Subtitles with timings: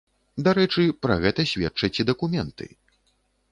[0.45, 2.71] Дарэчы, пра гэта сведчаць і дакументы.